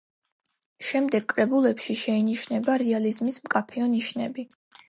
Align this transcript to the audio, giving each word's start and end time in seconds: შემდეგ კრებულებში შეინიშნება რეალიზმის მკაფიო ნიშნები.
შემდეგ 0.87 1.27
კრებულებში 1.33 1.97
შეინიშნება 2.05 2.81
რეალიზმის 2.85 3.41
მკაფიო 3.47 3.93
ნიშნები. 3.97 4.49